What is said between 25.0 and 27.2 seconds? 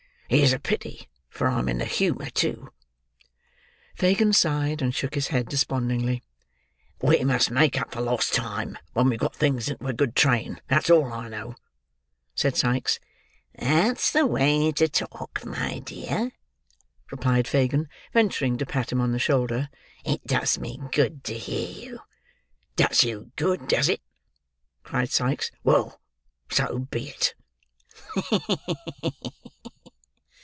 Sikes. "Well, so be